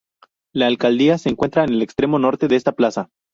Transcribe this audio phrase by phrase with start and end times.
[0.51, 3.09] La Alcaldía se encuentra en el extremo norte de esta plaza.